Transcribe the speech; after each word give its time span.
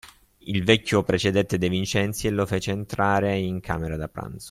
Il 0.45 0.63
vecchio 0.63 1.03
precedette 1.03 1.59
De 1.59 1.69
Vincenzi 1.69 2.25
e 2.25 2.31
lo 2.31 2.47
fece 2.47 2.71
entrare 2.71 3.37
in 3.37 3.59
camera 3.59 3.95
da 3.97 4.07
pranzo. 4.09 4.39